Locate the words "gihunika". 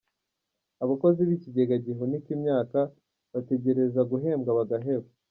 1.85-2.27